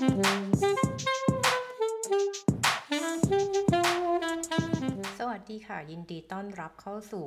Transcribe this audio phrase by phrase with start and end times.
[0.00, 7.26] สวัสดีค่ะ ยินดีต้อนรับเข้าสู่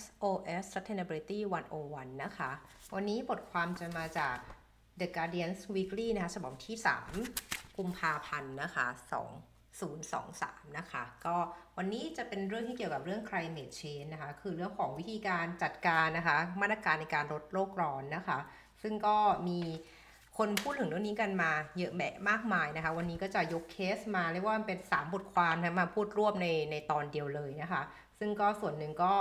[0.00, 1.38] SOS Sustainability
[1.80, 2.50] 101 นะคะ
[2.94, 4.36] วันนี้บทความจะมาจาก
[5.00, 6.76] The Guardian Weekly นะคะฉบับที่
[7.26, 8.86] 3 กุมภาพันธ์นะคะ
[9.82, 11.36] 2023 นะคะ ก็
[11.76, 18.38] วันนี้จะเป็นเรื่องที่เกี่ยวกับเรื่อง climate change นะคะ คือเรื่องของวิธีการจัดการนะคะ มาตรการในการลดโลกร้อนนะคะ
[18.82, 19.16] ซึ่งก็
[19.48, 19.60] มี
[20.38, 27.82] คนพูดถึงเรื่องนี้กันมาเยอะแยะมากมายนะคะ วันนี้ก็จะยกเคสมาเรียกว่าเป็น 3 บทความนะมาพูดรวบในในตอนเดียวเลยนะคะ
[28.18, 29.14] ซึ่งก็ส่วนหนึ่งก็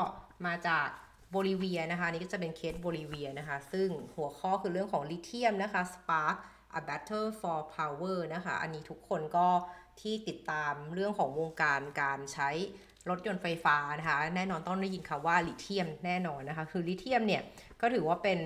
[0.45, 0.88] มาจาก
[1.31, 6.35] โบลิเวียนะคะนี่ก็จะเป็นเคสโบลิเวียนะคะ ซึ่งหัวข้อคือเรื่องของลิเธียมนะคะ spark
[6.79, 9.47] a battle for power นะคะ อันนี้ทุกคนก็
[10.02, 12.49] ที่ติดตามเรื่องของวงการการใช้
[13.09, 17.41] รถยนต์ไฟฟ้านะคะ แน่นอนต้องได้ยินคำว่าลิเธียมแน่นอนนะคะ คือลิเธียมเนี่ย
[17.81, 18.39] ก็ถือว่าเป็น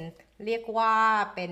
[0.46, 0.94] เรียกว่า
[1.36, 1.52] เป็น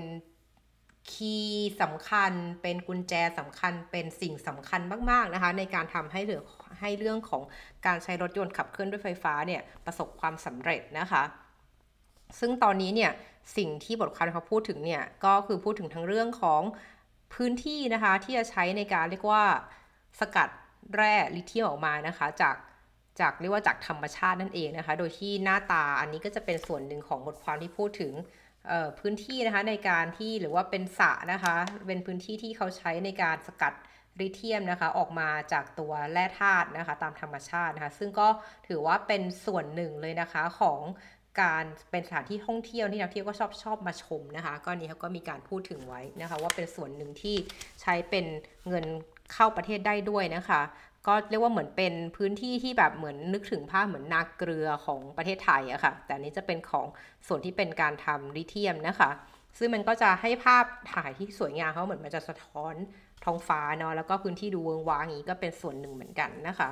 [1.12, 2.32] คีย์สำคัญ
[2.62, 6.42] เป็นกุญแจสำคัญเป็นสิ่งสำคัญมาก ๆ นะคะ ในการทำให้เรื่อง
[6.80, 7.42] ให้เรื่องของ
[7.86, 11.22] การใช้รถยนต์ขับเคลื่อนด้วยไฟฟ้าเนี่ยประสบความสำเร็จนะคะ
[12.40, 13.10] ซึ่งตอนนี้เนี่ย
[13.56, 16.62] สิ่งที่บทความเขาพูดถึงเนี่ยก็คือพูดถึงทั้งเรื่องของ
[17.34, 19.44] พื้นที่นะคะที่จะใช้ในการเรียกว่า
[20.20, 20.48] สกัด
[20.94, 22.56] แร่ลิเธียมออกมานะคะจาก
[23.20, 28.12] จากเรียกว่าจากธรรมชาตินั่นเองนะคะ โดยที่หน้าตาอันนี้ก็จะเป็นส่วนหนึ่งของบทความที่พูดถึง
[29.00, 31.54] พื้นที่นะคะในการที่หรือว่าเป็นสระนะคะ
[31.86, 33.72] เป็นพื้นที่ที่เขาใช้ในการสกัด
[34.20, 38.28] ริเทียมนะคะออกมาจากตัวแร่ธาตุนะคะ ตามธรรมชาตินะคะ ซึ่งก็
[38.68, 40.80] ถือว่าเป็นส่วนหนึ่งเลยนะคะของ
[41.42, 47.36] การเป็นสถานที่ท่องเที่ยวที่นักเที่ยวก็ชอบชอบมาชมนะคะก็นี้เขาก็มีการพูดถึงไว้นะคะ ว่าเป็นส่วนหนึ่งที่
[47.80, 48.26] ใช้เป็น
[48.68, 48.84] เงิน
[49.32, 50.60] เข้าประเทศได้ด้วยนะคะ
[51.06, 56.86] ก็เรียกว่าเหมือนเป็นพื้นที่ที่แบบเหมือนนึกถึงภาพเหมือนนาเกลือของประเทศไทยอะค่ะ แต่นี้จะเป็นของ
[57.26, 59.10] ส่วนที่เป็นการทำลิเทียมนะคะ
[59.58, 62.74] ซึ่งมันก็จะให้ภาพถ่ายที่สวยงามเขาเหมือนมันจะสะท้อน
[63.24, 66.70] ท้องฟ้าเนาะแล้วก็พื้นที่ดูเวิงว้างอย่างนี้ก็เป็นส่วนหนึ่งเหมือนกันนะคะ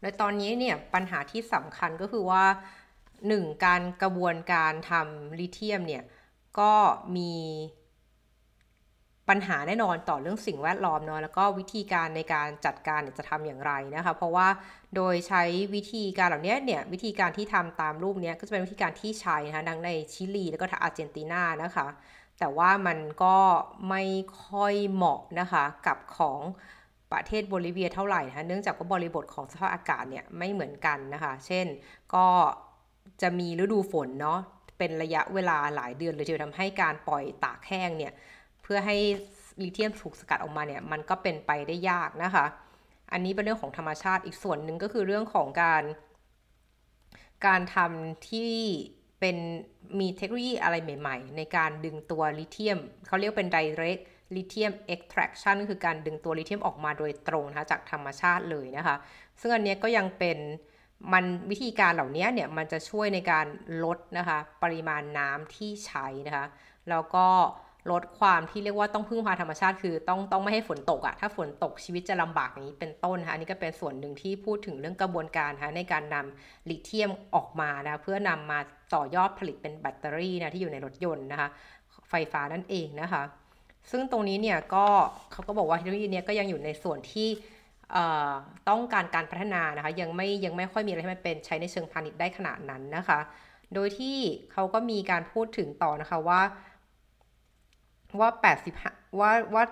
[0.00, 2.44] และตอนนี้เนี่ยปัญหาที่สำคัญก็คือว่า
[3.24, 3.64] 1.
[3.64, 6.02] การกระบวนการทำลิเทียมเนี่ย
[6.58, 6.72] ก็
[7.16, 7.32] มี
[9.28, 14.48] ปัญหาแน่นอนต่อเรื่องสิ่งแวดล้อมเนาะแล้วก็วิธีการในการจัดการจะทำอย่างไรนะคะ เพราะว่า
[14.96, 15.42] โดยใช้
[15.74, 21.86] วิธีการเหล่านี้เนี่ยวิธีการที่ทำตามรูปนี้ก็จะเป็นวิธีการที่ใช้นะคะดังในชิลีแล้วก็อาร์เจนตินานะคะ
[22.38, 23.36] แต่ว่ามันก็
[23.88, 24.02] ไม่
[24.46, 26.40] ค่อยเหมาะนะคะกับของ
[27.12, 31.66] ประเทศโบลิเวียเท่าไหร่นะคะเนื่องจากว่าบริบทของสภาพอากาศเนี่ยไม่เหมือนกันนะคะ เช่น
[32.14, 32.26] ก็
[33.22, 34.38] จะมีฤดูฝนเนาะ
[34.78, 38.12] เป็นระยะเวลาหลายเดือนเลยที่ทำให้การปล่อยตากแห้งเนี่ย
[38.64, 38.96] เพื่อให้
[39.62, 42.46] ลิเธียมถูกสกัดออกมาเนี่ยมันก็เป็นไปได้ยากนะคะ
[43.12, 45.82] อันนี้เป็นเรื่องของธรรมชาติอีกส่วนหนึ่งก็คือเรื่องของการ
[47.46, 48.52] การทำที่
[49.20, 49.36] เป็น
[50.00, 54.02] มีเทคโนโลยีอะไรใหม่ ๆ ในการดึงตัวลิเธียมเขาเรียกเป็น direct
[54.34, 58.96] lithium extraction ก็คือการดึงตัวลิเธียมออกมาโดยตรงนะคะจากธรรมชาติเลยนะคะ
[59.40, 60.38] ซึ่งอันนี้ก็ยังเป็น
[61.12, 63.46] มันวิธีการเหล่านี้เนี่ยมันจะช่วยในการ
[63.84, 66.46] ลดนะคะปริมาณน้ำที่ใช้นะคะ
[66.90, 67.26] แล้วก็
[67.90, 78.58] ลดความที่เรียกว่าต้องพึ่งพาธรรมชาติ คือต้องต้องไม่ให้ฝนตกอะถ้าฝนตกชีวิตจะลำบากอย่างนี้เป็นต้นนะคะอันนี้ก็เป็นส่วนหนึ่งที่พูดถึงเรื่องกระบวนการนะะในการนำลิเธียมออกมานะเพื่อนำมา
[78.94, 81.48] ต่อยอดผลิตเป็นแบตเตอรี่นะที่อยู่ในรถยนต์นะคะ
[82.10, 83.22] ไฟฟ้านั่นเองนะคะ
[83.90, 84.86] ซึ่งตรงนี้เนี่ยก็
[85.32, 87.28] เขาก็บอกว่าเทคโนโลยีนี้ก็ยังอยู่ในส่วนที่
[88.68, 93.18] ต้องการการพัฒนานะคะยังไม่ยังไม่ค่อยมีอะไรที่มันเป็นใช้ในเชิงพาณิชย์ได้ขนาดนั้นนะคะ
[93.74, 94.16] โดยที่
[94.52, 96.40] เขาก็มีการพูดถึงต่อนะคะว่า
[98.20, 98.28] ว่า
[98.74, 99.64] 80ว่าว่า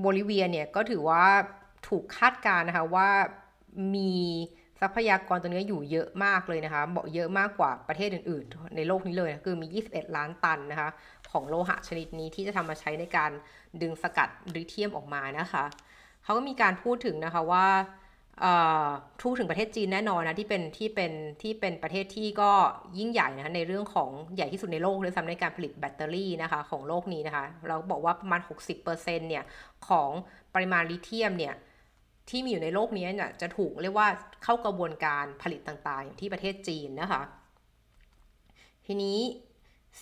[0.00, 1.24] โบลิเวียเนี่ยก็ถือว่า
[1.88, 3.08] ถูกคาดการนะคะว่า
[3.94, 4.12] มี
[4.80, 10.90] ทรัพยากรตัวนี้อยู่เยอะมากเลยนะคะบอกเยอะมากกว่าประเทศอื่น ๆ ในโลกนี้เลยคือมี 21 ล้านตันนะคะ
[11.30, 13.30] ของโลหะชนิดนี้ที่จะทำมาใช้ในการ
[13.82, 15.64] ดึงสกัดริเทียมออกมานะคะ
[16.24, 17.66] เขาก็มีการพูดถึงนะคะว่า
[19.20, 21.12] ทูกถึงประเทศจีนแน่นอนนะที่เป็นที่เป็น
[21.42, 22.50] ที่เป็นประเทศที่ก็
[22.98, 29.44] ยิ่งใหญ่นะในเรื่องของใหญ่ที่สุดในโลกเลยซ้ำในการผลิตแบตเตอรี่นะคะของโลกนี้นะคะ เราบอกว่าประมาณ 60%เนี่ย
[29.88, 30.10] ของ
[30.54, 31.54] ปริมาณลิเธียมเนี่ย
[32.30, 34.08] ที่มีอยู่ในโลกนี้เนี่ยจะถูกเรียกว่า
[34.44, 37.22] เข้ากระบวนการผลิตต่างๆ อย่างที่ประเทศจีนนะคะ
[38.86, 39.18] ทีนี้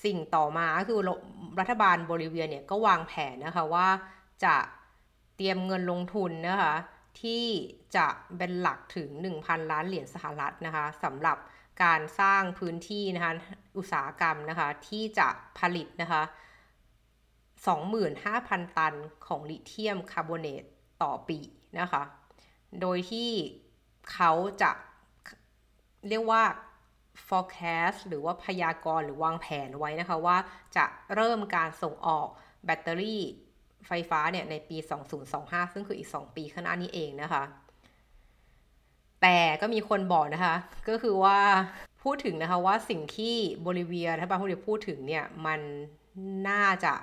[0.05, 1.01] สิ่งต่อมาคือ
[1.61, 3.89] รัฐบาลโบลิเวียเนี่ยก็วางแผนนะคะว่า
[4.45, 4.55] จะ
[5.37, 6.75] เตรียมเงินลงทุนนะคะ
[7.23, 7.45] ที่
[7.97, 9.09] จะเป็นหลักถึง
[9.41, 11.39] 1,000 ล้านเหรียญสหรัฐนะคะสำหรับ
[11.83, 13.33] การสร้างพื้นที่นะคะ
[13.77, 15.29] อุตสาหกรรมนะคะที่จะ
[15.59, 16.23] ผลิตนะคะ
[17.61, 18.95] 25,000 ตัน
[19.27, 20.65] ของลิเธียมคาร์บอเนต
[21.03, 21.39] ต่อปี
[21.79, 22.03] นะคะ
[22.81, 23.31] โดยที่
[24.13, 24.71] เขาจะ
[26.09, 26.43] เรียกว่า
[27.27, 30.37] forecast หรือว่าพยากรณ์หรือวางแผนไว้นะคะว่า
[30.77, 30.85] จะ
[31.15, 32.29] เริ่มการส่งออก
[32.65, 33.23] แบตเตอรี่
[33.87, 34.77] ไฟฟ้าเนี่ยในปี
[35.25, 37.43] 2025 ซึ่งคืออีก 2 ปีข้างหน้านี้เองนะคะ
[39.23, 40.55] แต่ก็มีคนบอกนะคะ
[40.89, 41.39] ก็คือว่า
[42.03, 45.61] พูดถึงนะคะว่าสิ่งที่โบลิเวียรัฐบาลพูดพูดถึงเนี่ย มัน
[46.49, 46.95] น่าจะ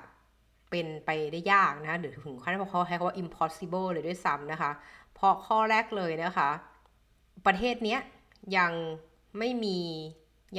[0.69, 4.71] เป็นไปได้ยากนะหรือถึงขั้นเขาใช้คำว่า impossible เลยด้วยซ้ำนะคะ
[5.13, 6.49] เพราะข้อแรกเลยนะคะ
[7.45, 7.99] ประเทศเนี้ย
[8.57, 8.71] ยัง
[9.37, 9.79] ไม่มี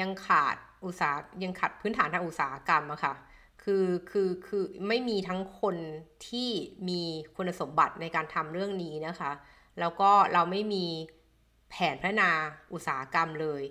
[0.00, 3.15] ยังขาดอุตสาหยังขาดพื้นฐานทางอุตสาหกรรมอะค่ะ
[3.62, 5.76] คือคือคือไม่มีทั้งคน
[6.28, 6.50] ที่
[6.88, 7.02] มี
[7.37, 9.31] คุณสมบัติในการทำเรื่องนี้นะคะ
[9.81, 10.87] แล้วก็เราไม่มี
[11.70, 12.31] แผนพัฒนา
[12.72, 13.62] อุตสาหกรรมเลย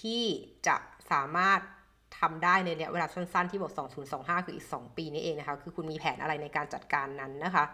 [0.00, 0.22] ที่
[0.66, 0.76] จะ
[1.10, 1.60] สามารถ
[2.18, 3.72] ทำได้ในระยะเวลาสั้นๆ ที่บอก
[4.08, 7.64] 2025 คืออีก 2 ปีนี้เองนะคะ คือคุณมีแผนอะไรในการจัดการนั้นนะคะ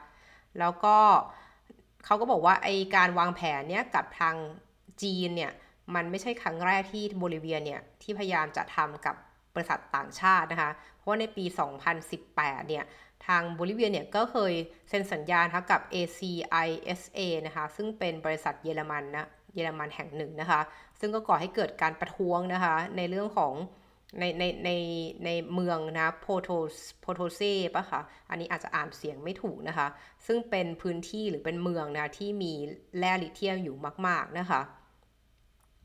[0.58, 0.96] แล้วก็
[2.04, 4.34] เขาก็บอกว่าไอการวางแผนเนี้ยกับทาง
[5.02, 5.52] จีนเนี่ย
[5.94, 9.16] มันไม่ใช่ครั้งแรกที่โบลิเวียเนี่ย ที่พยายามจะทำกับ
[9.58, 11.44] บริษัทต่างชาตินะคะ เพราะว่าในปี
[12.06, 12.84] 2018 เนี่ย
[13.26, 14.52] ทางโบลิเวียเนี่ยก็เคย
[14.88, 20.60] เซ็นสัญญาทักับ ACISA นะคะ ซึ่งเป็นบริษัทเยอรมันนะ เยอรมันแห่งหนึ่งนะคะ
[21.00, 23.54] ซึ่งก็ก่อให้เกิดการประท้วงนะคะ ในเรื่องของ
[24.18, 24.70] ในในใน
[25.24, 26.48] ในเมืองนะโพโท
[27.00, 27.40] โพโทเซ
[27.76, 28.00] ปะคะ
[28.30, 29.86] อันนี้อาจจะอ่านเสียงไม่ถูกนะคะ
[30.26, 32.52] ซึ่งเป็นพื้นที่หรือเป็นเมืองนะที่มี
[32.98, 33.76] แร่ลิเธียมอยู่
[34.06, 34.60] มาก ๆนะคะ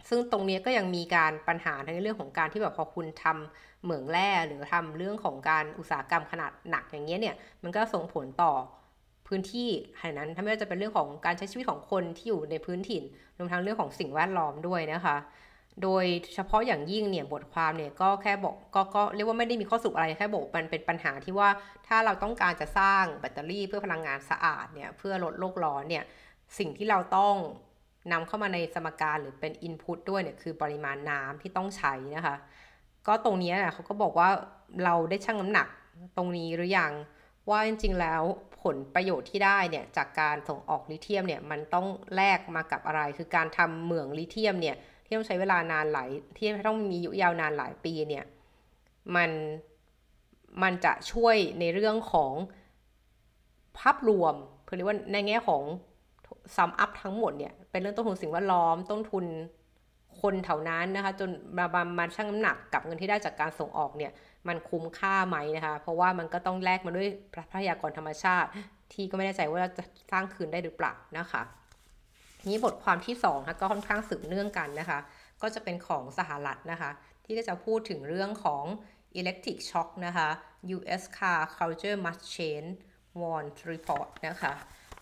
[0.09, 8.53] ซึ่งตรงนี้ก็ยังมีการปัญหาในเรื่องของการที่แบบพอคุณทำเหมืองแร่หรือทำเรื่องของการอุตสาหกรรมขนาดหนักอย่างเงี้ยเนี่ยมันก็ส่งผลต่อ
[9.27, 9.69] พื้นที่
[9.99, 13.03] แห่งนั้นถ้าไม่ว่าจะเป็นเรื่องของการใช้ชีวิตของคนที่อยู่ในพื้นถิ่น
[13.37, 15.17] รวมทั้งเรื่องของสิ่งแวดล้อมด้วยนะคะ
[15.83, 21.49] โดยเฉพาะอย่างยิ่งเนี่ยบทความเนี่ยก็แค่บอกก็ก็เรียกว่าไม่ได้มีข้อสรุปอะไรแค่บอกมันเป็นปัญหาที่ว่า
[21.87, 26.03] ถ้าเราต้องการจะสร้างแบตเตอรี่เพื่อพลังงานสะอาดเนี่ยเพื่อลดโลกร้อนเนี่ย
[26.57, 27.35] สิ่งที่เราต้อง
[28.11, 32.37] นำเข้ามาในสมการหรือเป็นอินพุตด้วยเนี่ยคือปริมาณน้ำที่ต้องใช้นะคะ
[33.07, 34.29] ก็ตรงนี้นะเขาก็บอกว่า
[34.83, 35.67] เราได้ชั่งน้ำหนัก
[36.17, 36.91] ตรงนี้หรือยัง
[37.49, 38.21] ว่าจริงๆแล้ว
[38.63, 44.75] ผลประโยชน์ที่ได้เนี่ยจากการส่งออกลิเธียมเนี่ยมันต้องแลกมากับอะไร คือการทำเหมืองลิเธียมเนี่ย
[45.05, 48.25] ที่ต้องใช้เวลานานหลายที่ต้องมีอายุยาวนานหลายปีเนี่ย
[49.15, 49.31] มัน
[50.63, 52.33] มันจะช่วยในเรื่องของ
[53.79, 55.61] ภาพรวมเพื่อเรียกว่าในแง่ของ
[56.55, 59.25] ซัมอัพทั้งหมดเนี่ยเป็นเรื่องต้นทุนสิ่งแวดล้อมต้นทุน
[60.21, 64.11] คนแถวนั้นนะคะ จนมาบามาชั่งน้ำหนักกับเงินที่ได้จากการส่งออกเนี่ย
[64.47, 68.49] มันคุ้มค่าไหมนะคะ เพราะว่ามันก็ต้องแลกมาด้วยทรัพยากรธรรมชาติ
[68.93, 71.41] ที่ก็ไม่แน่ใจว่าจะสร้างคืนได้หรือเปล่านะคะ
[72.47, 74.99] นี้บทความที่2ค่ะก็ค่อนข้างสืบเนื่องกันนะคะ
[75.41, 76.91] ก็จะเป็นของสหรัฐนะคะ
[77.25, 78.63] ที่ก็จะพูดถึงเรื่องของ
[79.19, 80.29] electric shock นะคะ
[80.75, 81.03] U.S.
[81.17, 82.69] car culture must change
[83.19, 84.53] warn report นะคะ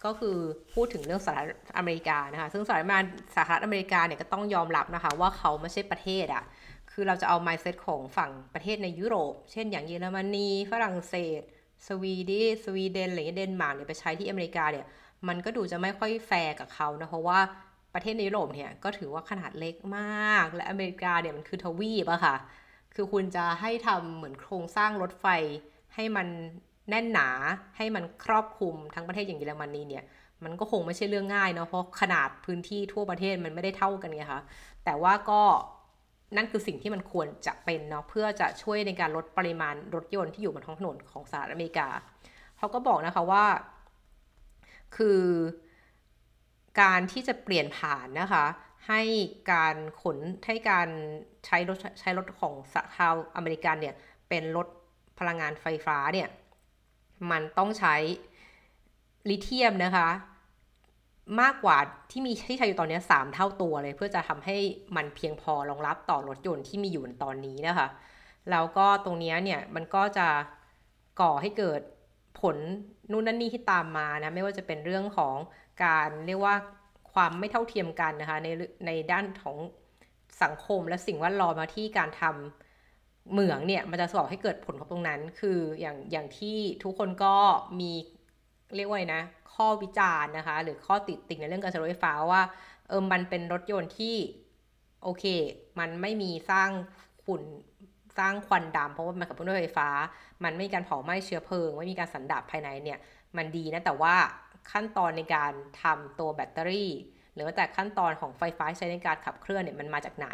[0.05, 0.37] ก็คือ
[0.73, 2.87] พูดถึงเรื่องสหรัฐอเมริกานะคะ ซึ่งสหรัฐ
[3.35, 6.43] สหรัฐอเมริกาเนี่ยก็ต้องยอมรับนะคะ ว่าเขาไม่ใช่ประเทศอะ่ะ
[6.91, 11.41] คือเราจะเอา mindset ของฝั่งประเทศในยุโรป เช่นอย่างเยอรมนี ฝรั่งเศส
[11.87, 14.85] สวีเดนสวีเดนหรือเดนมาร์กเนี่ยไปใช้ที่อเมริกาเนี่ย
[15.27, 17.39] มันก็ดูจะไม่ค่อยแฟร์กับเขานะ เพราะว่า
[17.93, 22.35] ประเทศในยุโรปเนี่ยก็ถือว่าขนาดเล็กมาก และอเมริกาเนี่ยมันคือทวีปอะค่ะ
[22.95, 25.25] คือคุณจะให้ทำเหมือนโครงสร้างรถไฟ
[25.95, 26.27] ให้มัน
[26.91, 27.29] แน่นหนา
[27.77, 30.05] ให้มันครอบคลุมทั้งประเทศอย่างเยอรมนีเนี่ย
[30.43, 34.41] มันก็คงไม่ใช่เรื่องง่ายเนาะเพราะขนาดพื้นที่ทั่วประเทศมันไม่ได้เท่ากันไงคะ
[34.85, 35.41] แต่ว่าก็
[36.37, 41.87] นั่นคือสิ่งที่มันควรจะเป็นเนาะเพื่อจะช่วยในการลดปริมาณรถยนต์ที่อยู่บนท้องถนนของสหรัฐอเมริกา
[42.57, 43.45] เขาก็บอกนะคะว่า
[44.95, 45.21] คือ
[46.81, 48.45] การที่จะเปลี่ยนผ่านนะคะ
[48.87, 49.01] ให้
[49.51, 50.89] การขนให้การ
[51.45, 53.95] ใช้รถใช้รถของสชาวอเมริกันเนี่ย
[54.29, 54.67] เป็นรถ
[55.19, 56.27] พลังงานไฟฟ้าเนี่ย
[57.31, 57.95] มันต้องใช้
[59.29, 60.09] ลิเธียมนะคะ
[61.41, 61.77] มากกว่า
[62.11, 64.57] ที่มีที่ใช้อยู่ตอนนี้ 3 เท่าตัวเลย เพื่อจะทำให้
[64.95, 67.87] มันเพียงพอรองรับต่อรถยนต์ที่มีอยู่ตอนนี้นะคะ
[68.51, 70.27] แล้วก็ตรงนี้เนี่ยมันก็จะ
[71.21, 71.81] ก่อให้เกิด
[72.41, 72.57] ผล
[73.11, 75.35] นู่นนั่นนี่ที่ตามมานะไม่ว่าจะเป็นเรื่องของ
[75.85, 76.55] การเรียกว่า
[77.13, 78.47] ความไม่เท่าเทียมกันนะคะใน
[78.85, 79.57] ในด้านของ
[80.43, 82.70] สังคมและสิ่งแวดล้อมมาที่การทำ
[83.29, 87.35] เหมืองเนี่ยมันจะสอให้เกิดผลของตรงนั้น คืออย่างอย่างที่ทุกคนก็
[87.79, 87.91] มี
[88.75, 89.23] เรียกว่านะ
[89.53, 92.41] ข้อวิจารณ์นะคะ หรือข้อติดติงในเรื่องการใช้รถไฟฟ้าว่า
[92.87, 94.15] เออมันเป็นรถยนต์ที่
[95.03, 95.25] โอเค
[95.79, 96.69] มันไม่มีสร้าง
[97.25, 97.41] ฝุ่น
[98.19, 99.89] สร้างควันดำเพราะว่ามันกับรถไฟฟ้า
[100.43, 102.99] มันไม่มีการเผาไหม้เชื้อเพลิง ไม่มีการสันดาบภายในเนี่ย
[103.37, 104.15] มันดีนะ แต่ว่า
[104.71, 106.91] ขั้นตอนในการทำตัวแบตเตอรี่
[107.33, 110.27] หรือว่าแต่ขั้นตอนของไฟฟ้าใช้ในการขับเคลื่อนเนี่ยมันมาจากไหน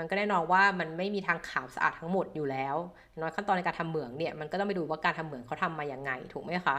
[0.00, 2.76] มันก็แน่นอนว่ามันไม่มีทางขาวสะอาดทั้งหมดอยู่แล้ว
[3.20, 6.76] น้อยขั้นตอนในการทำเหมืองเนี่ยมันก็ต้องไปดูว่าการทำเหมืองเขาทำมาอย่างไงถูกไหมคะ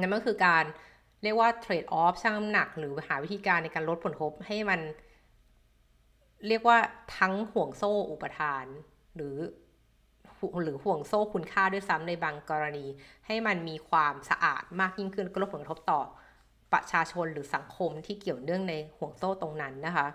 [0.00, 0.64] นั่นก็คือการ
[1.22, 4.80] เรียกว่าเทรดออฟช่างน้ำหนัก หรือหาวิธีการในการลดผลกระทบให้มัน
[6.48, 6.78] เรียกว่า
[7.18, 8.64] ทั้งห่วงโซ่อุปทาน
[9.16, 9.36] หรือ
[10.62, 12.86] หรือห่วงโซ่คุณค่าด้วยซ้ำในบางกรณี
[13.26, 16.00] ให้มันมีความสะอาดมากยิ่งขึ้นก็ลดผลกระทบต่อ
[16.72, 20.06] ประชาชนหรือสังคมที่เกี่ยวเนื่องในห่วงโซ่ตรงนั้นนะคะ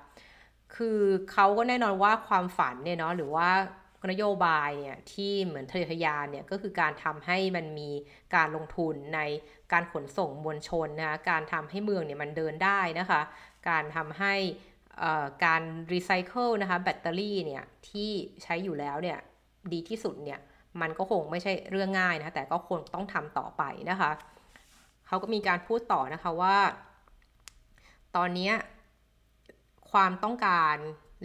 [0.76, 1.00] คือ
[1.32, 3.50] เขาก็แน่นอนว่าความฝันเนี่ยเนาะหรือว่า
[4.12, 7.90] นโยบายเนี่ยที่เหมือนทะเยอทยานเนี่ยก็คือการทำให้มันมี
[8.36, 9.20] การลงทุนใน
[9.72, 13.22] การขนส่งมวลชนนะคะการทำให้เมืองเนี่ยมันเดินได้นะคะ
[13.70, 14.34] การทำให้
[15.46, 15.64] การ
[15.94, 18.12] รีไซเคิลนะคะแบตเตอรี่เนี่ยที่
[18.44, 19.18] ใช้อยู่แล้วเนี่ย
[19.74, 20.40] ดีที่สุดเนี่ย
[20.82, 24.12] มันก็คงไม่ใช่เรื่องง่ายนะแต่ก็คงต้องทำต่อไปนะคะ
[25.08, 26.58] เขาก็มีการพูดต่อนะคะว่า
[28.16, 28.52] ตอนนี้
[29.92, 30.76] ความต้องการ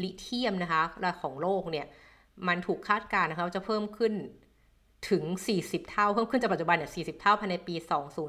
[0.02, 0.82] ลิเทียมนะคะ
[1.22, 1.86] ของโลกเนี่ย
[2.48, 4.12] มันถูกคาดการณ์นะคะจะเพิ่มขึ้น
[5.10, 5.24] ถึง
[5.58, 7.74] 40 เท่า เพิ่มขึ้นจากปัจจุบันเนี่ย 40 เท่าภายในปี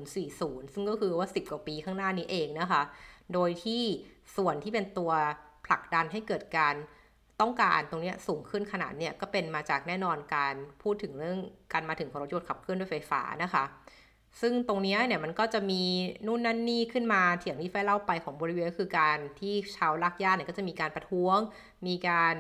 [0.10, 2.82] 2040 ซึ่งก็คือว่า 10 กว่าปีข้างหน้านี้เองนะคะ
[3.34, 3.84] โดยที่
[4.38, 5.12] ส่วนที่เป็นตัว
[5.66, 6.76] ผลักดันให้เกิดการ
[7.42, 11.40] ต้องการตรงนี้สูงขึ้นขนาดเนี่ยก็เป็นมาจากแน่นอนการพูดถึงเรื่อง
[11.74, 13.64] การมาถึงของรถยนต์ขับเคลื่อนด้วยไฟฟ้านะคะ
[14.42, 15.82] ซึ่งตรงนี้เนี่ยมันก็จะมี
[16.26, 21.38] นู่นนั่นนี่ขึ้นมาเถียงที่ไฟเล่าไปของบริเวณคือการที่ชาวลักย่าเนี่ยก็จะมีการประท้วง
[21.88, 22.36] มีการ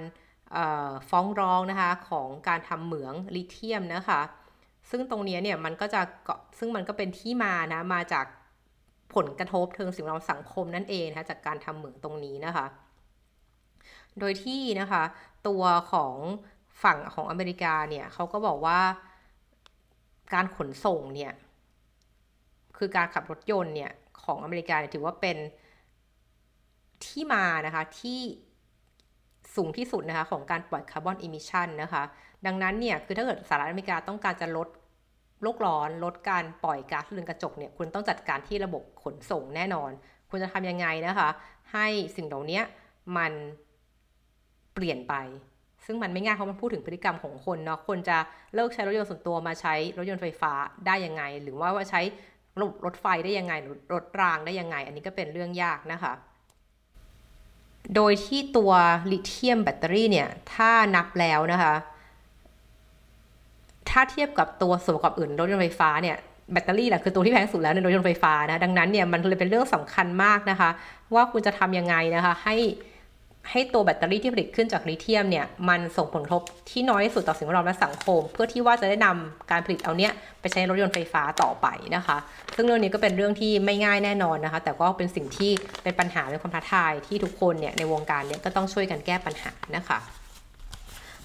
[1.09, 4.21] ฟ้องร้องนะคะของการทำเหมืองลิเทียมนะคะ
[4.89, 6.01] ซึ่งตรงนี้เนี่ยมันก็จะ
[6.59, 8.25] ซึ่งมันก็เป็นที่มานะมาจาก
[9.15, 12.65] ผลกระทบเทิงสิ่งแวดล้อมสังคมนั่นเองนะคะจากการทำเหมืองตรงนี้นะคะ
[14.19, 15.03] โดยที่นะคะ
[15.47, 16.15] ตัวของ
[16.83, 18.79] ฝั่งของอเมริกาเนี่ยเขาก็บอกว่า
[20.33, 21.31] การขนส่งเนี่ย
[22.77, 23.91] คือการขับรถยนต์เนี่ย
[24.23, 25.37] ของอเมริกาถือว่าเป็น
[27.05, 28.19] ที่มานะคะที่
[29.55, 32.03] สูงที่สุดนะคะของการปล่อย carbon emission นะคะ
[32.45, 34.67] ดังนั้นเนี่ยคือถ้าเกิดสหรัฐอเมริกาต้องการจะลด
[35.43, 39.91] โลกร้อนลดการปล่อยก๊าซเรือนกระจกเนี่ยคุณต้องจัดการที่ระบบขนส่งแน่นอน
[40.29, 41.29] คุณจะทำยังไงนะคะ
[41.73, 42.61] ให้สิ่งเหล่านี้
[43.17, 43.33] มัน
[44.73, 45.15] เปลี่ยนไป
[45.85, 48.17] ซึ่งมันไม่ง่ายเพราะมันพูดถึงพฤติกรรมของคนเนาะคนจะ
[48.55, 50.51] เลิกใช้รถยนต์ส่วนตัวมาใช้รถยนต์ไฟฟ้า
[50.85, 52.01] ได้ยังไง หรือว่าว่าใช้
[52.61, 53.53] ระบบรถไฟได้ยังไง
[53.93, 56.13] รถรางได้ยังไง อันนี้ก็เป็นเรื่องยากนะคะ
[57.95, 58.71] โดยที่ตัว
[59.11, 61.73] ลิเธียมแบตเตอรี่เนี่ยถ้านับแล้วนะคะ
[63.89, 66.17] ถ้าเทียบกับตัวส่วนประกอบอื่นรถยนต์ไฟฟ้าเนี่ย
[66.51, 70.69] แบตเตอรี่แหละคือตัวที่แพงสุดแล้วในรถยนต์ไฟฟ้านะดังนั้นเนี่ยมันเลยเป็นเรื่องสำคัญมากนะคะ
[71.13, 72.55] ว่าคุณจะทำยังไงนะคะ ให้
[73.51, 82.17] ให้ตัวแบตเตอรี่ที่ผลิตขึ้นจากลิเธียมเนี่ยมันส่งผลกระทบที่น้อยที่สุดต่อสิ่งแวดล้อมและสังคม เพื่อที่ว่าจะได้นำการผลิตเอาเนี้ยไปใช้รถยนต์ไฟฟ้าต่อไปนะคะ
[82.55, 85.51] ซึ่งเรื่องนี้ก็เป็นเรื่องที่ไม่ง่ายแน่นอนนะคะ แต่ก็เป็นสิ่งที่
[85.83, 89.99] เป็นปัญหาเป็นความท้าทายที่ทุกคนเนี่ยในวงการเนี่ยก็ต้องช่วยกันแก้ปัญหานะคะ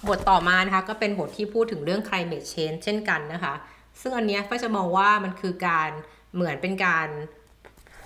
[0.07, 3.53] บทต่อมานะคะก็เป็นบทที่พูดถึงเรื่อง climate change เช่นกันนะคะ
[4.01, 5.89] ซึ่งอันนี้ก็จะมองว่ามันคือการ
[6.35, 7.07] เหมือนเป็นการ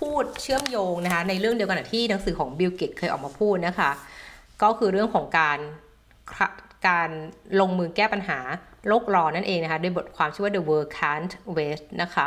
[0.10, 3.90] ูดเชื่อมโยงนะคะในเรื่องเดียวกันที่หนังสือของบิลเกตเคยออกมาพูดนะคะ
[4.62, 5.58] ก็คือเรื่องของการ
[6.88, 7.10] การ
[7.60, 8.38] ลงมือแก้ปัญหา
[8.88, 12.26] โลกร้อนนั่นเองนะคะโดยบทความชื่อว่า The World Can't Wait นะคะ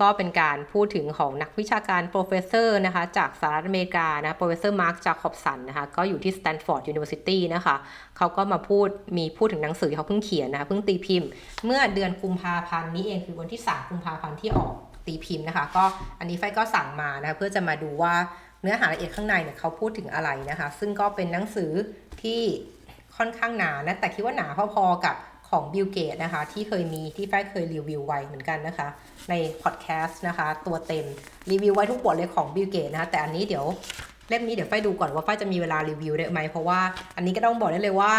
[0.00, 7.76] ก็เป็นการพูดถึงของนักวิชาการ professor นะคะจากสหรัฐอเมริกานะ professor มาร์คจาคอบสันนะคะก็อยู่ที่ Stanford University นะคะ
[8.16, 11.28] เขาก็มาพูดมีพูดถึงหนังสือเขาเพิ่งเขียนนะคะเพิ่งตีพิมพ์
[11.64, 14.74] เมื่อเดือนกุมภาพันธ์นี้เองคือวันที่ 3 กุมภาพันธ์ที่ออก
[15.06, 15.84] ตีพิมพ์นะคะ ก็
[16.18, 18.14] อันนี้ไฟก็สั่งมานะเพื่อจะมาดูว่า
[18.62, 21.70] เนื้อหาละเอียดข้างในเนี่ยเขาพูดถึงอะไรนะคะ ซึ่งก็เป็นหนังสือ
[22.22, 22.40] ที่
[23.16, 25.16] ค่อนข้างหนานะแต่คิดว่าหนาพอๆกับ
[25.48, 28.88] ของบิลเกตส์นะคะ ที่เคยมีที่ไฟเคยรีวิวไว้เหมือนกันนะคะ
[29.30, 31.06] ในพอดแคสต์นะคะ ตัวเต็ม
[31.50, 33.64] รีวิวไว้ทุกบทเลยของบิลเกตส์นะคะแต่อันนี้เดี๋ยว
[34.28, 36.80] เล่มนี้เดี๋ยวไฟดูก่อนว่าไฟจะมีเวลารีวิวได้ไหมเพราะว่า
[37.16, 38.12] อันนี้ก็ต้องบอกได้เลยว่า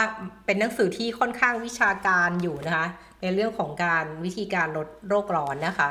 [0.46, 2.88] เป็นหนังสือที่ค่อนข้างวิชาการอยู่นะคะ
[3.22, 5.88] ในเรื่องของการวิธีการลดโลกร้อนนะคะ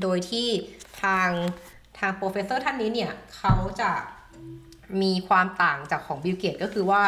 [0.00, 0.48] โดยที่
[1.02, 1.28] ทาง
[1.98, 3.90] ทาง professor ท่านนี้เนี่ยเขาจะ
[5.02, 7.02] มีความต่างจากของบิลเกตส์ก็คือว่า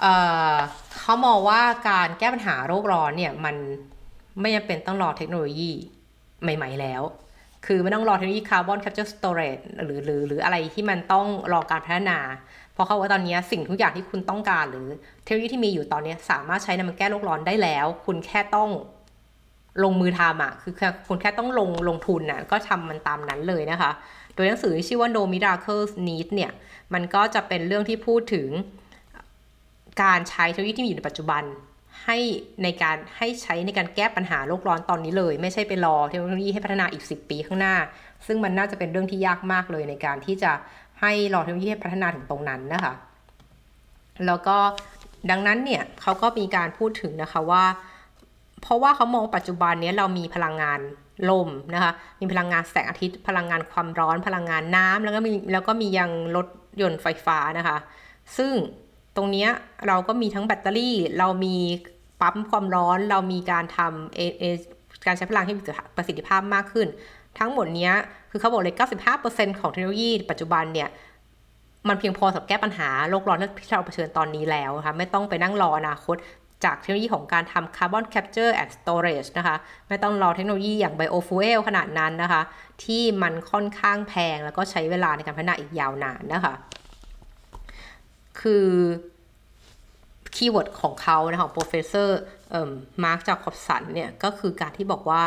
[0.00, 1.60] เเขามองว่า
[1.90, 3.56] การแก้ปัญหาโลกร้อนเนี่ยมัน
[4.40, 5.72] ไม่จำเป็นต้องรอเทคโนโลยี
[6.42, 7.02] ใหม่ ๆ แล้ว
[7.66, 12.18] คือไม่ต้องรอเทคโนโลยี carbon capture storage หรือหรือหรืออะไรที่มันต้องรอการพัฒนา
[12.72, 14.86] เพราะเขาว่าตอนนี้สิ่งทุกอย่างที่คุณต้องการหรือ
[15.24, 18.68] เทคโนโลยีที่มีอยู่ตอนนี้สามารถใช้ในมันแก้โลกร้อนได้แล้ว คุณแค่ต้อง
[19.84, 20.74] ลงมือทำอะคือ
[21.08, 23.90] คุณแค่ต้องลงลงทุนน่ะก็ทำมันตามนั้นเลยนะคะ
[24.34, 26.50] โดยหนังสือที่ชื่อว่า No Miracles Need เนี่ย
[26.94, 28.48] มันก็จะเป็นเรื่องที่พูดถึง
[30.02, 31.42] การใช้เทคโนโลยีที่มีอยู่ในปัจจุบัน
[32.04, 32.18] ให้
[32.62, 37.74] ในการให้ใช้ในการแก้ปัญหาโลกร้อนตอนนี้เลย ไม่ใช่ไปรอเทคโนโลยีให้พัฒนาอีก 10 ปีข้างหน้า
[38.26, 40.52] ซึ่งมันน่าจะเป็นเรื่องที่ยากมากเลยในการที่จะ
[41.00, 42.94] ให้รอเทคโนโลยีให้พัฒนาถึงตรงนั้นนะคะ
[44.26, 44.56] แล้วก็
[45.30, 47.64] ดังนั้นเนี่ยเขาก็มีการพูดถึงนะคะว่า
[48.66, 50.80] เพราะว่าเขามองปัจจุบันนี้เรามีพลังงาน
[51.30, 56.46] ลมนะคะ มีพลังงานแสงอาทิตย์ พลังงานความร้อน พลังงานน้ำแล้วก็มีแล้วก็มียังรถ
[56.80, 57.76] ยนต์ไฟฟ้านะคะ
[58.36, 58.52] ซึ่ง
[59.16, 59.46] ตรงนี้
[59.86, 61.56] เราก็มีทั้งแบตเตอรี่ เรามี
[62.20, 64.44] ปั๊มความร้อน เรามีการทำเอเอ
[65.06, 65.62] การใช้พลังให้มี
[65.96, 66.86] ประสิทธิภาพมากขึ้น
[67.38, 67.90] ทั้งหมดนี้
[68.30, 68.76] คือเขาบอกเลย
[69.16, 70.88] 95%ของเทคโนโลยีปัจจุบันเนี่ย
[71.88, 76.16] มันเพียงพอสำหรับแก้ปัญหาโลกร้อนที่เราเผชิญตอนนี้แล้วนะคะไม่ต้องไปนั่งรออนาคต
[76.66, 79.56] จากเทคโนโลยีของการทำ carbon capture and storage นะคะ
[79.88, 82.42] ไม่ต้องรอเทคโนโลยีอย่าง biofuel ขนาดนั้นนะคะ
[82.84, 86.54] ที่มันค่อนข้างแพงแล้วก็ใช้เวลาในการพัฒนาอีกยาวนานนะคะ
[88.40, 88.68] คือ
[90.34, 92.08] keyword ของเขานะของ professor
[93.04, 95.22] มาร์คจาคอบสันเนี่ย ก็คือการที่บอกว่า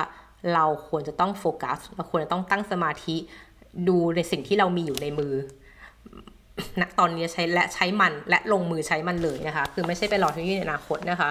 [0.54, 3.16] เราควรจะต้องโฟกัส เราควรจะต้องตั้งสมาธิ
[3.88, 5.34] ดูในสิ่งที่เรามีอยู่ในมือ
[6.82, 11.30] ณตอนนี้ใช้และใช้มันและลงมือใช้มันเลยนะคะ คือไม่ใช่ไปรอเทคโนโลยีในอนาคตนะคะ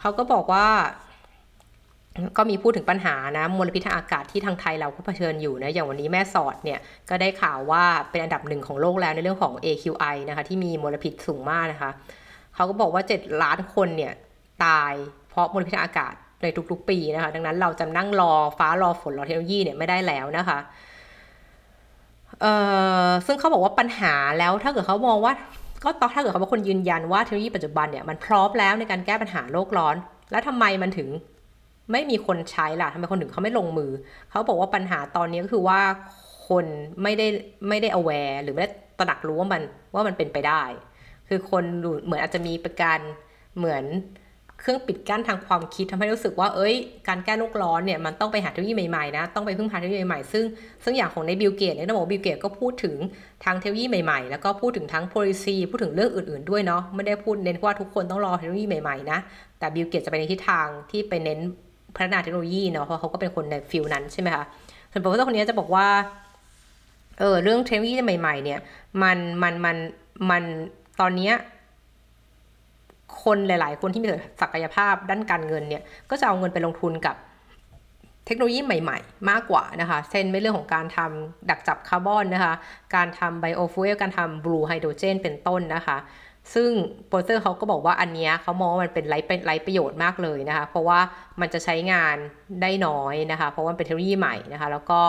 [0.00, 0.66] เขาก็บอกว่า
[2.36, 6.78] ก็มีพูดถึงปัญหานะมลพิษทางอากาศที่ทางไทยเราก็เผชิญอยู่นะอย่างวันนี้แม่สอดเนี่ย
[7.10, 11.90] ก็ได้ข่าวว่าเป็นอันดับหนึ่งของโลกแล้วในเรื่องของ AQI นะคะที่มีมลพิษสูงมากนะคะ
[12.54, 14.12] เขาก็บอกว่า 7 ล้านคนเนี่ย
[14.64, 14.92] ตาย
[15.28, 20.58] เพราะมลพิษทางอากาศในทุกๆ ปีนะคะ ดังนั้นเราจะนั่งรอฟ้ารอฝนรอเทคโนโลยีเนี่ยไม่ได้แล้วนะคะ
[22.40, 22.52] เอ่
[23.08, 25.32] อซึ่งเขาบอกว่าปัญหาแล้วถ้าเกิดเขามองว่า
[25.84, 29.96] ก็ตอถ้าเกิดเขาเป็นคนยืนยันว่าเทคโนโลยีปัจจุบันเนี่ยมันพร้อมแล้วในการแก้ปัญหาโลกร้อน
[30.30, 31.08] แล้วทำไมมันถึง
[31.92, 33.90] ไม่มีคนใช้ล่ะทำไมคนถึงเขาไม่ลงมือ
[34.30, 35.80] เขาบอกว่าปัญหาตอนนี้ก็คือว่า
[36.48, 36.64] คน
[37.02, 37.26] ไม่ได้
[37.68, 39.62] ไม่ได้ aware หรือไม่ได้ตระหนักรู้ว่ามัน
[39.94, 40.62] ว่ามันเป็นไปได้
[41.28, 41.64] คือคน
[42.04, 42.98] เหมือนอาจจะมีประการ
[43.56, 43.84] เหมือน
[44.64, 46.74] เครื่องปิดกั้นทางความคิดทำให้รู้สึกว่าเอ้ย
[47.08, 50.44] การแก้โลกร้อนเนี่ยมันต้องไปหาเทคโนโลยีใหม่ๆนะต้องไปพึ่งพาเทคโนโลยีใหม่ๆซึ่ง
[50.84, 52.96] ซึ่งอย่างของในบิลเกตส์เนี่ยต้องบอกบิลเกตส์ก็พูดถึง
[53.44, 59.18] ทางเทคโนโลยีใหม่ๆ แล้วก็พูดถึงทั้ง policy พูดถึงเรื่องอื่นๆด้วยเนาะไม่ได้พูดเน้นว่าทุกคนต้องรอเทคโนโลยีใหม่ๆนะ
[59.58, 61.38] แต่บิลเกตส์จะไปในทิศทางที่ไปเน้น
[61.96, 64.44] พัฒนาเทคโนโลยีเนาะเพราะเขาก็เป็นคนใน field นั้นใช่ไหมคะ
[64.92, 65.86] ส่วน professor คนนี้จะบอกว่า
[67.18, 68.60] เออเรื่องเทคโนโลยีใหม่ ๆ เนี่ย
[69.02, 69.76] มันมันมัน
[70.30, 70.42] มัน
[71.00, 71.30] ตอนนี้
[73.22, 74.08] คนหลาย ๆ คนที่มี
[74.42, 77.16] ศักยภาพด้านการเงินเนี่ยก็จะเอาเงินไปลงทุนกับ
[78.26, 82.54] เทคโนโลยีใหม่ ๆ มากกว่านะคะเช่นไม่เรื่องของการทำดักจับคาร์บอนนะคะ
[82.94, 85.96] การทำ biofuel การทำ blue hydrogen เป็นต้นนะคะ
[86.54, 86.70] ซึ่ง
[87.08, 90.98] professor เขาก็บอกว่าอันนี้เขามองว่ามันเป็นไร้เป็นไร้ประโยชน์มากเลยนะคะ เพราะว่า
[91.40, 92.16] มันจะใช้งาน
[92.62, 95.00] ได้น้อยนะคะ เพราะว่าเป็นเทคโนโลยีใหม่นะคะ แล้วก็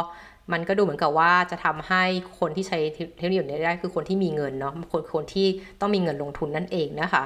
[0.52, 2.04] มันก็ดูเหมือนกับว่าจะทำให้
[2.40, 2.80] คนที่ใช้
[3.18, 5.48] เทคโนโลยีนี้ได้คือคนที่มีเงินเนาะคนคนที่
[5.80, 7.24] ต้องมีเงินลงทุนนั่นเองนะคะ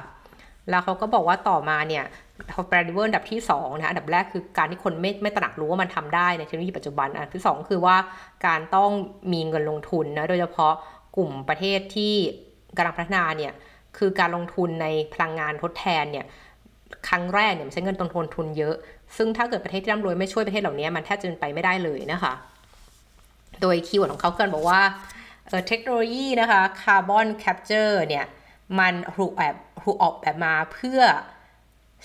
[0.68, 2.04] แล้วเขาก็บอกว่าต่อมาเนี่ย
[2.50, 7.96] เขา barrier อันดับที่2นะอันดับแรกคือการที่คนไม่ไม่ตระหนักรู้ว่ามันทำได้ในเทคโนโลยีปัจจุบันอันที่ 2 คือว่า
[8.46, 8.90] การต้อง
[9.32, 10.72] มีเงินลงทุนนะโดยเฉพาะ
[11.16, 12.14] กลุ่มประเทศที่
[12.76, 13.52] กำลังพัฒนาเนี่ย
[13.98, 16.26] คือการลงทุนในพลังงานทดแทนเนี่ย
[17.08, 18.74] ครั้งแรกเนี่ยใช้เงินต้นทุนทุนเยอะ
[19.16, 22.32] ซึ่งถ้าเกิดประเทศที่ร่ำรวยไม่ช่วยประเทศเหล่านี้มันแทบจะเป็นไปไม่ได้เลยนะคะ
[23.62, 24.80] โดย keyword ของเขาเกินบอกว่า
[25.68, 28.24] เทคโนโลยีนะคะ carbon capture เนี่ย
[28.78, 29.54] มันถูกแบบ
[29.84, 31.00] ถูกออกแบบมาเพื่อ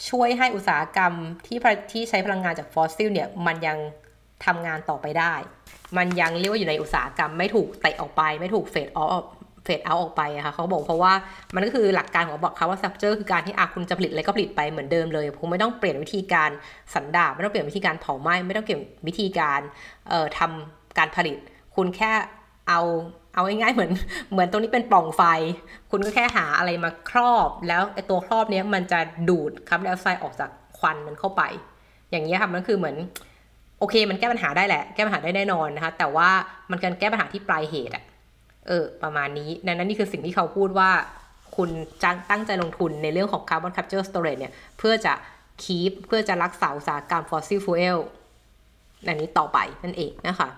[0.10, 1.13] ช่วยให้อุตสาหกรรม
[1.45, 1.58] ที่
[1.91, 3.78] ที่ใช้พลังงานจากฟอสซิลเนี่ยมันยัง
[4.45, 5.34] ทำงานต่อไปได้
[5.97, 9.25] มันยังเรียกว่าอยู่ในอุตสาหกรรมไม่ถูกเตะออกไป ไม่ถูก fade ออก
[9.63, 11.13] fade เอาออกไปอะค่ะเขาบอกเพราะว่า
[11.56, 16.49] มันก็คือหลักการของ carbon capture คือการที่อาคุณจะผลิตอะไรก็ผลิตไปเหมือนเดิมเลยคุณไม่ต้องเปลี่ยนวิธีการ
[16.93, 19.62] สันดาปไม่ต้องเปลี่ยนวิธีการเผาไหม้ไม่ต้องเปลี่ยนวิธีการ
[20.10, 21.38] เอ่อทำการผลิต
[21.75, 22.12] คุณแค่
[22.69, 22.82] เอา
[23.36, 23.91] เอาง่ายๆเหมือน
[24.32, 25.21] เหมือนตรงนี้เป็นปล่องไฟ
[25.91, 31.43] คุณก็แค่หาอะไรมาครอบ แล้วไอตัวครอบนี้มันจะดูดคาร์บอนไดออกไซด์ออกจากควันมันเข้าไป
[32.12, 32.95] อย่างนี้ค่ะมันคือเหมือน
[33.80, 36.30] โอเค มันแก้ปัญหาได้แหละ แก้ปัญหาได้แน่นอนนะคะ แต่ว่า
[36.69, 38.04] มันการแก้ปัญหาที่ปลายเหตุอะ
[38.67, 40.89] เออ ประมาณนี้ดังนั้นนี่คือสิ่งที่เขาพูดว่า
[41.56, 41.69] คุณ
[42.04, 45.13] จงตั้งใจลงทุนในเรื่องของ carbon capture storage เนี่ย เพื่อจะ
[45.63, 47.97] keep เพื่อจะรักษาอุตสาหกรรม fossil fuel
[49.08, 50.50] อันนี้ต่อไปนั่นเองนะคะ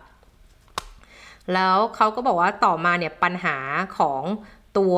[1.54, 3.58] แล้วเขาก็บอกว่าต่อมาเนี่ยปัญหา
[3.98, 4.22] ของ
[4.78, 4.96] ตัว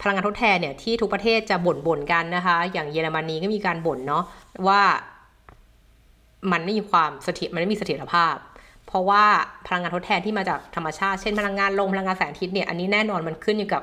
[0.00, 4.24] พลังงานทดแทนเนี่ยที่ทุกประเทศจะบ่นบ่นกันนะคะ อย่างเยอรมนีก็มีการบ่นเนาะ
[4.66, 4.80] ว่า
[6.52, 8.36] มันไม่มีความเสถียรมันไม่มีเสถียรภาพ
[8.86, 9.24] เพราะว่า
[9.66, 13.82] พลังงานทดแทนที่มาจากธรรมชาติ เช่นพลังงานลมพลังงานแสงอาทิตย์เนี่ยอันนี้แน่นอนมันขึ้นอยู่กับ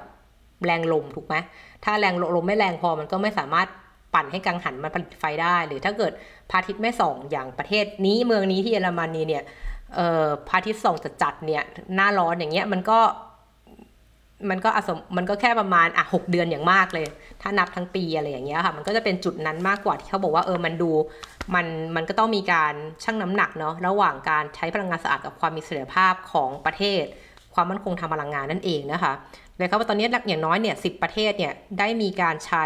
[0.66, 1.36] แรงลมถูกไหม
[1.84, 3.68] ถ้าแรงลมไม่แรงพอมันก็ไม่สามารถ
[4.14, 6.12] ปั่นให้กังหันมาผลิตไฟได้ หรือถ้าเกิด
[6.50, 9.44] พระอาทิตย์ไม่ส่องอย่างประเทศนี้เมืองนี้ที่เยอรมนีเนี่ย
[9.96, 11.64] เอ่อพาทิตย์ส่องจะจัดเนี่ย
[11.96, 13.00] หน้าร้อนอย่างเงี้ยมันก็
[14.50, 17.06] มันก็อสมมันก็แค่ประมาณอะหกเดือนอย่างมากเลย
[17.42, 20.92] ถ้านับทั้งปีอะไรอย่างเงี้ยค่ะ มันก็จะเป็นจุดนั้นมากกว่าที่เขาบอกว่าเออมันดู
[21.56, 22.74] มันมันก็ต้องมีการ
[23.04, 27.04] ชั่งน้ำหนักเนาะระหว่างการใช้พลังงานสะอาดกับความมีเสถียรภาพของประเทศ
[27.54, 29.14] ความมั่นคงทางพลังงานนั่นเองนะคะ
[29.58, 32.66] เลยครับว่าตอนนี้อย่างน้อยเนี่ยสิประเทศเนี่ยได้มีการใช้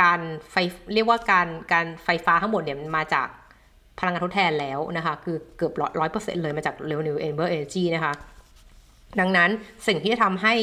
[0.00, 0.54] การไฟ
[0.94, 3.28] เรียกว่าการการไฟฟ้าทั้งหมดเนี่ยมาจาก
[3.98, 8.14] พลังงานทดแทนแล้วนะคะ คือเกือบร้อยเปอร์เซ็นต์เลยมาจาก renewable energy นะคะ
[9.20, 9.50] ดังนั้น
[9.86, 10.54] สิ่งที่จะทำให้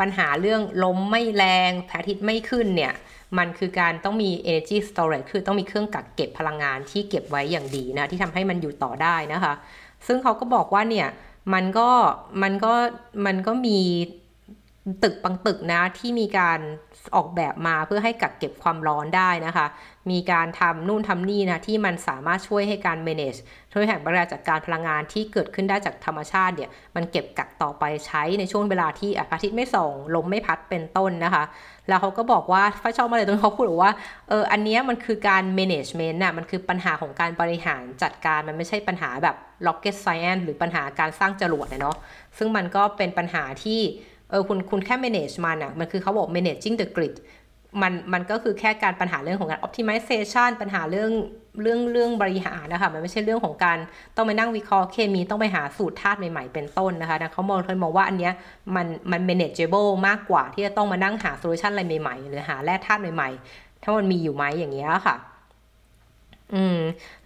[0.00, 2.92] ปัญหาเรื่องลมไม่แรงแผอาทิตย์ไม่ขึ้นเนี่ย
[3.38, 9.52] มันคือการต้องมี energy storage คือต้องมีเครื่องกักเก็บพลังงานที่เก็บไว้อย่างดีนะ ที่ทำให้มันอยู่ต่อได้นะคะ
[10.06, 11.08] ซึ่งเขาก็บอกว่าเนี่ย
[11.54, 11.88] มันก็
[12.42, 12.74] มันก็
[13.26, 13.80] มันก็มี
[15.02, 16.60] ตึกบางตึกนะที่มีการ
[17.16, 19.66] ออกแบบมาเพื่อให้กักเก็บความร้อนได้นะคะ
[20.10, 23.38] มีการทำนู่นทำนี่นะที่มันสามารถช่วยให้การ manage
[23.72, 31.44] ช่วยแห่งบริหารจัดการพลังงานที่เกิดขึ้นได้จากธรรมชาติเนี่ยมันเก็บกักต่อไปใช้ในช่วงเวลาที่อาทิตย์ไม่ส่องลมไม่พัดเป็นต้นนะคะ
[31.88, 33.92] แล้วเขาก็บอกว่าฟ้าชอบมาเลยตรงเขาพูดว่า
[34.28, 41.96] เอออันนี้มันคือการ management น่ะมันคือปัญหาของการบริหารจัดการมันไม่ใช่ปัญหาแบบ rocket science หรือปัญหาการสร้างจรวดนะเนาะ
[42.38, 43.80] ซึ่งมันก็เป็นปัญหาที่
[44.32, 47.14] เออคุณคุณแค่ manage มันอะ่ะมันคือเขาบอก managing the grid
[47.82, 51.10] มันมันก็คือแค่การปัญหาเรื่องของการ optimization ปัญหาเรื่อง
[51.62, 53.78] เรื่องเรื่องบริหารนะคะมันไม่ใช่เรื่องของการ
[54.16, 58.32] ต้องไปนั่งวิเคราะห์เคมีต้องไปหาสูตรธาตุใหม่ๆเป็นต้นนะคะนะเขามองเขามองว่าอันเนี้ย
[58.76, 65.16] มันมัน manageable มากกว่าที่จะต้องมานั่งหาโซลูชันอะไรใหม่ๆ หรือหาแร่ธาตุใหม่ๆ ถ้ามันมีอยู่ไหมอย่างเงี้ยค่ะ
[66.54, 66.78] อืม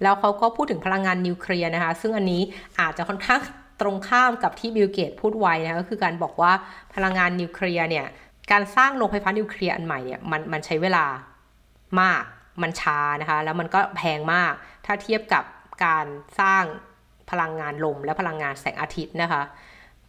[0.03, 2.42] แล้วเขาก็พูดถึงพลังงานนิวเคลียร์นะคะ ซึ่งอันนี้
[2.81, 3.40] อาจจะค่อนข้าง
[3.80, 6.52] ตรงข้ามกับที่บิลเกตส์พูดไว้นะก็คือการบอกว่า
[6.94, 8.06] พลังงานนิวเคลียร์เนี่ย
[8.52, 11.04] การสร้างโรงไฟฟ้านิวเคลียร์อันใหม่เนี่ยมันมันใช้เวลา
[12.00, 12.24] มาก
[12.62, 14.52] มันช้านะคะแล้วมันก็แพงมาก
[14.86, 15.44] ถ้าเทียบกับ
[15.84, 16.06] การ
[16.40, 16.64] สร้าง
[17.30, 19.42] พลังงานลมและพลังงานแสงอาทิตย์นะคะ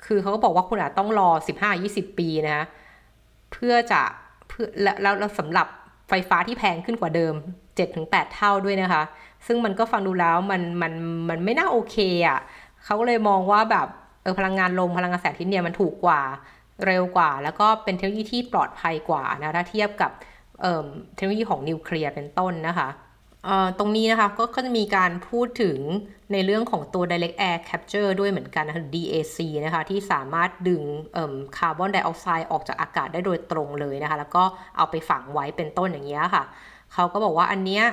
[0.06, 1.30] คือเขาก็บอกว่าคุณอาจต้องรอ
[1.73, 2.65] 15-20 ปีนะคะ
[3.51, 4.01] เพื่อจะ
[4.47, 5.67] เพื่อแล้วแล้วสำหรับ
[6.10, 7.34] ไฟฟ้าที่แพงขึ้นกว่าเดิม
[7.86, 9.03] 7-8 เท่าด้วยนะคะ
[9.47, 10.93] ซึ่งมันก็ฟังดูแล้วมันมัน
[11.30, 12.39] มันไม่น่าโอเคอะ่ะ
[12.88, 13.88] เขาก็เลยมองว่าแบบ
[14.23, 16.21] เออพลังงานลมพลังงานแสงอาทิตย์เนี่ยมันถูกกว่า
[16.86, 20.12] เร็วกว่า แล้วก็เป็นเทคโนโลยีที่ปลอดภัยกว่านะถ้าเทียบกับ
[20.62, 22.89] เเทคโนโลยีของนิวเคลียร์เป็นต้นนะคะ
[23.80, 25.80] ตรงนี้นะคะก็จะมีการพูดถึง
[26.32, 30.84] ในเรื่องของตัว direct air capture ด้วยเหมือนกันนะคะ DAC นะคะที่สามารถดึง
[31.58, 34.43] คาร์บอนไดออกไซด์ออกจากอากาศได้โดยตรงเลยนะคะ แล้วก็
[34.78, 36.43] เอาไปฝังไว้เป็นต้นอย่างเงี้ยค่ะ
[36.93, 37.84] เขาก็บอกว่าอันเนี้ย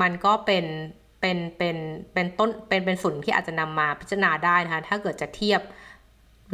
[0.00, 0.64] มันก็เป็น
[1.20, 1.76] เป็นเป็น
[2.12, 5.60] เป็นต้นเป็นเป็นส่วนที่อาจจะนำมาพิจารณาได้นะคะถ้าเกิดจะเทียบ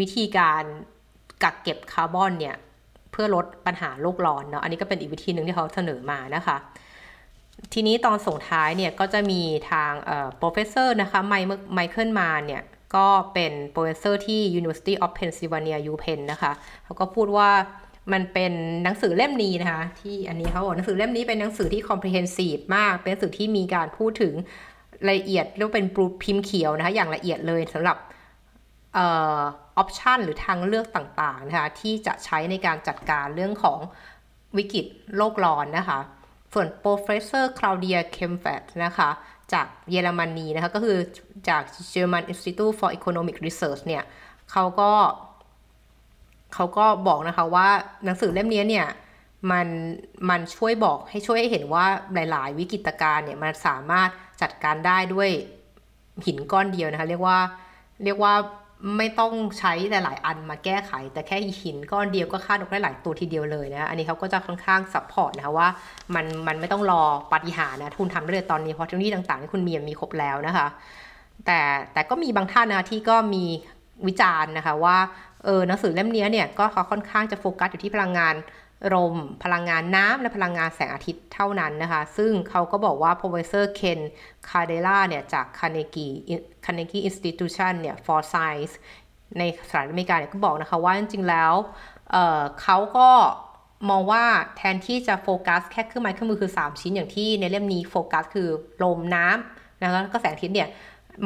[0.00, 0.62] วิธีการ
[1.42, 2.57] กักเก็บคาร์บอนเนี่ย
[3.12, 6.57] เพื่อลดปัญหาโลกร้อนเนาะอันนี้ก็เป็นอีกวิธีหนึ่งที่เขาเสนอมานะคะ
[7.72, 11.35] ทีนี้ตอนส่งท้ายเนี่ยก็จะมีทางเอ่อ professor นะคะไม
[11.74, 12.62] ไมเคิลมาเนี่ย
[12.96, 16.53] ก็เป็น professor ที่ University of Pennsylvania UPenn นะคะ
[16.85, 17.50] เขาก็พูดว่า
[18.12, 18.53] มันเป็น
[18.85, 24.35] หนังสือเล่มนี้นะคะ ที่อันนี้เขาบอกหนังสือเล่มนี้เป็นหนังสือที่ comprehensive มาก เป็นหนังสือที่มีการพูดถึง
[25.09, 27.97] รายละเอียดเรียกว่าเป็นปรูพิมพ์เขียวนะคะ อย่างละเอียดเลยสำหรับ
[28.99, 29.01] อ
[29.77, 33.79] อปชันหรือทางเลือกต่างๆนะคะที่จะใช้ในการจัดการเรื่องของ
[34.57, 34.87] วิกฤต
[35.17, 36.01] โลกร้อนนะคะ
[36.53, 39.11] ส่วน professor Claudia Kemfet นะคะ
[39.53, 40.99] จากเยอรมนีนะคะ ก็คือ
[41.49, 41.62] จาก
[41.95, 44.05] German Institute for Economic Research เนี่ย
[44.53, 44.93] เขาก็
[46.55, 47.69] เขาก็บอกนะคะว่า
[48.05, 48.87] หนังสือเล่มนี้เนี่ย
[49.51, 49.67] มัน
[50.31, 54.09] มันช่วยบอกให้ช่วยให้เห็นว่าหลาย ๆ วิกฤตการณ์เนี่ยมันสามารถ
[54.43, 55.31] จัดการได้ด้วย
[56.27, 57.38] หินก้อนเดียวนะคะ เรียกว่า
[58.05, 58.35] เรียกว่า
[58.97, 65.69] ไม่ต้องใช้หลาย ๆ อันมาแก้ไข แต่แค่หินก้อนเดียวก็ฆ่านกได้หลายตัวทีเดียวเลยนะอันนี้เขาก็จะค่อนข้าง support นะคะว่า
[66.14, 70.67] มันมันไม่ต้องรอปฏิหารนะทุนทำได้เลยตอนนี้เพราะเทคโนโลยีต่าง ๆ ที่คุณมีมีครบแล้วนะคะ
[71.47, 71.61] แต่
[71.93, 73.45] แต่ก็มีบางท่านนะที่ก็มี
[74.07, 74.97] วิจารณ์นะคะว่า
[75.44, 78.35] เออหนังสือเล่มนี้เนี่ยก็เขาค่อนข้างจะโฟกัสอยู่ที่พลังงาน
[78.94, 84.00] ลมพลังงานน้ำและพลังงานแสงอาทิตย์เท่านั้นนะคะ ซึ่งเขาก็บอกว่า professor Ken
[84.48, 86.14] Cardella เนี่ยจาก Carnegie
[86.64, 88.74] Carnegie Institution เนี่ย for Science
[89.38, 91.52] ในสหรัฐอเมริกาเนี่ยก็บอกนะคะว่าจริงๆแล้ว
[92.11, 93.09] เเขาก็
[93.90, 94.24] มองว่า
[94.57, 98.48] แทนที่จะโฟกัสแค่เครื่องไม้เครื่องมือคือ 3 ชิ้นอย่างที่ในเล่มนี้โฟกัสคือ
[98.83, 100.68] ลมน้ำนะคะก็แสงอาทิตย์เนี่ย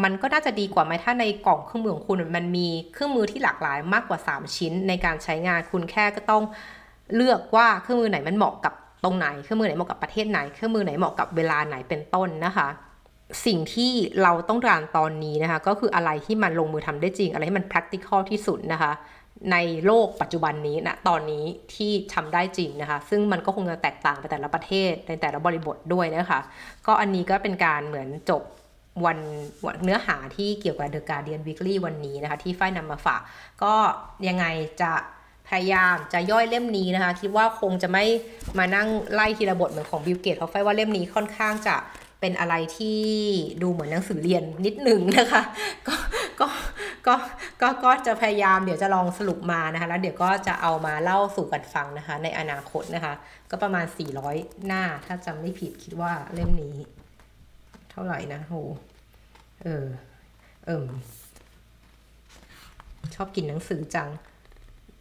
[0.02, 6.42] มันก็น่าจะดีกว่าไหมถ้าในกล่องเครื่องมือของคุณมันมีเครื่องมือที่หลากหลายมากกว่า 3 ชิ้นในการใช้งานคุณแค่ก็ต้อง
[7.14, 8.74] เลือกว่าเครื่องมือไหนมันเหมาะกับ
[9.04, 12.68] ตรงไหนเครื่องมือไหนเหมาะกับประเทศไหนเครื่องมือไหนเหมาะกับเวลาไหนเป็นต้นนะคะ
[13.46, 18.92] สิ่งที่เราต้องการตอนนี้นะคะ ก็คืออะไรที่มันลงมือทำได้จริง อะไรที่มัน practical ที่สุดนะคะ
[19.52, 26.40] ในโลกปัจจุบันนี้นะตอนนี้ที่ทำได้จริงนะคะ ซึ่งมันก็คงจะแตกต่างไปแต่ละประเทศในแต่ละบริบทด้วยนะคะ
[26.86, 28.42] ก็อันนี้ก็เป็นการเหมือนจบ
[29.06, 29.18] วัน
[29.84, 33.20] เนื้อหาที่เกี่ยวกับ The Guardian Weekly วันนี้นะคะที่ฝ้ายนำมาฝาก
[33.62, 33.74] ก็
[34.28, 34.46] ยังไง
[34.82, 34.92] จะ
[35.48, 38.04] พยายามจะย่อยเล่มนี้นะคะ คิดว่าคงจะไม่
[38.58, 41.76] มานั่งไล่ทีละบทเหมือนของบิลเกตเพราะไฟว่าเล่มนี้ค่อนข้างจะ
[42.20, 43.00] เป็นอะไรที่
[43.62, 45.42] ดูเหมือนหนังสือเรียนนิดหนึ่งนะคะ
[45.88, 45.94] ก็
[46.40, 46.46] ก็
[47.06, 47.14] ก็
[47.62, 53.14] ก็ก็จะพยายามเดี๋ยวจะลองสรุปมานะคะ แล้วเดี๋ยวก็จะเอามาเล่าสู่กันฟังนะคะ ในอนาคตนะคะ
[53.50, 53.86] ก็ประมาณ
[54.24, 56.76] 400 หน้าถ้าจำไม่ผิดคิดว่าเล่มนี้
[57.98, 58.54] ท่าไหร่นะโห
[59.62, 59.86] เออ
[60.66, 60.86] เอิม
[63.14, 64.08] ชอบกินหนังสือจัง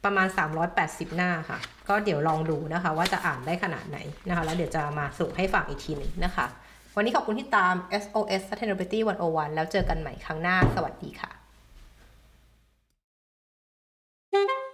[0.04, 0.28] ประมาณ
[0.72, 6.46] 380 หน้าค่ะ ก็เดี๋ยวลองดูนะคะ ว่าจะอ่านได้ขนาดไหนนะคะ แล้วเดี๋ยวจะมาส่งให้ฟังอีกทีหนึ่งนะคะ
[6.96, 11.32] วันนี้ขอบคุณที่ตาม SOS Sustainability 101 แล้วเจอกันใหม่ครั้งหน้า สวัสดีค่ะ
[14.32, 14.67] thank you